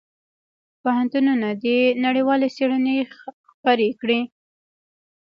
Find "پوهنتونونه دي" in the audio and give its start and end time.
0.81-1.77